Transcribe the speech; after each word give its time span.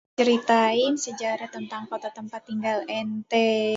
Ceritain 0.17 0.93
sejarah 1.05 1.49
tentang 1.55 1.83
kota 1.91 2.09
tempat 2.17 2.41
tinggal 2.49 2.79
enté 3.01 3.51